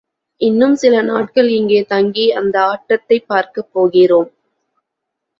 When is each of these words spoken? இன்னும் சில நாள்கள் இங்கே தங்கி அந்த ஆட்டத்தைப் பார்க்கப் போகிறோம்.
இன்னும் 0.41 0.75
சில 0.75 1.01
நாள்கள் 1.01 1.49
இங்கே 1.49 1.83
தங்கி 1.83 2.31
அந்த 2.31 2.59
ஆட்டத்தைப் 2.61 3.27
பார்க்கப் 3.27 3.69
போகிறோம். 3.73 4.31